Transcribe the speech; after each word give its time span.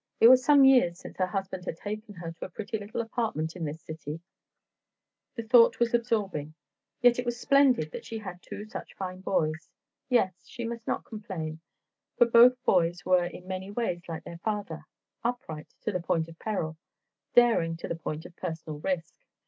It 0.19 0.29
was 0.29 0.43
some 0.43 0.65
years 0.65 0.97
since 0.97 1.17
her 1.17 1.27
husband 1.27 1.65
had 1.65 1.77
taken 1.77 2.15
her 2.15 2.31
to 2.31 2.45
a 2.45 2.49
pretty 2.49 2.79
little 2.79 3.01
apartment 3.01 3.55
in 3.55 3.65
this 3.65 3.83
city. 3.83 4.19
The 5.35 5.43
thought 5.43 5.79
was 5.79 5.93
absorbing. 5.93 6.55
But 7.03 7.19
it 7.19 7.23
was 7.25 7.39
splendid 7.39 7.91
that 7.91 8.03
she 8.03 8.17
had 8.17 8.41
two 8.41 8.65
such 8.65 8.95
fine 8.95 9.19
boys. 9.21 9.69
Yes, 10.09 10.33
she 10.47 10.65
must 10.65 10.87
not 10.87 11.05
complain, 11.05 11.59
for 12.17 12.25
both 12.25 12.55
boys 12.63 13.05
were 13.05 13.25
in 13.25 13.47
many 13.47 13.69
ways 13.69 14.01
like 14.09 14.23
their 14.23 14.39
father, 14.39 14.85
upright 15.23 15.71
to 15.83 15.91
the 15.91 16.01
point 16.01 16.27
of 16.27 16.39
peril, 16.39 16.77
daring 17.35 17.77
to 17.77 17.87
the 17.87 17.95
point 17.95 18.25
of 18.25 18.35
personal 18.35 18.79
risk. 18.79 19.13